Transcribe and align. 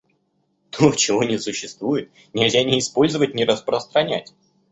То, 0.71 0.93
чего 0.95 1.21
не 1.23 1.37
существует, 1.37 2.09
нельзя 2.33 2.63
ни 2.63 2.79
использовать, 2.79 3.35
ни 3.35 3.43
распространять. 3.43 4.33